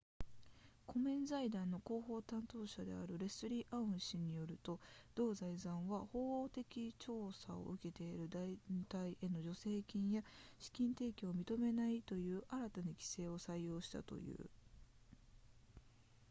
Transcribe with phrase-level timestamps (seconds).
[0.87, 4.79] コメン財団の広報担当者であるレスリーアウン氏によると
[5.13, 8.57] 同財団は法的調査を受けている団
[8.89, 10.23] 体への助成金や
[10.57, 14.37] 資金提供を認めないという新たな規則を採用したという